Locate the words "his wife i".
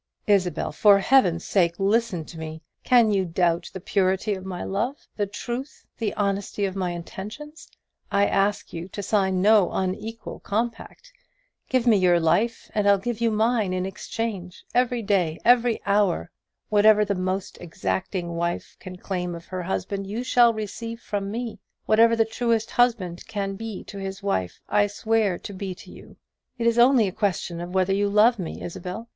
23.99-24.87